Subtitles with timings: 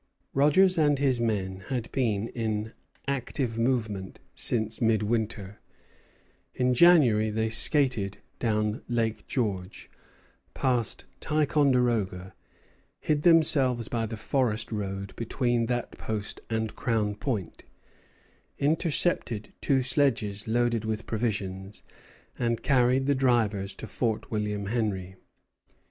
[0.33, 2.73] Rogers and his men had been in
[3.07, 5.59] active movement since midwinter.
[6.55, 9.91] In January they skated down Lake George,
[10.55, 12.33] passed Ticonderoga,
[12.99, 17.61] hid themselves by the forest road between that post and Crown Point,
[18.57, 21.83] intercepted two sledges loaded with provisions,
[22.39, 25.13] and carried the drivers to Fort William Henry.